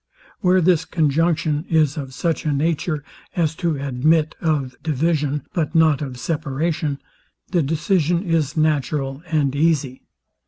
[0.39, 3.03] Where this conjunction is of such a nature
[3.35, 6.97] as to admit of division, but not of separation,
[7.51, 10.01] the decision is natural and easy.